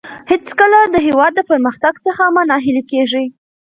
هېڅکله 0.31 0.79
د 0.93 0.95
هېواد 1.07 1.31
د 1.35 1.39
پرمختګ 1.49 1.93
څخه 2.05 2.23
مه 2.35 2.43
ناهیلي 2.49 2.83
کېږئ. 2.91 3.25